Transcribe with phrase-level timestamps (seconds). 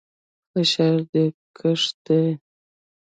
[0.51, 1.23] فشار دې
[1.57, 2.29] کښته دى.